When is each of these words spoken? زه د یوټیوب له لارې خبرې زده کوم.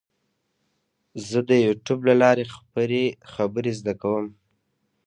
زه 1.27 1.39
د 1.49 1.51
یوټیوب 1.65 1.99
له 2.09 2.15
لارې 2.21 2.45
خبرې 3.33 3.71
زده 3.79 3.93
کوم. 4.01 4.27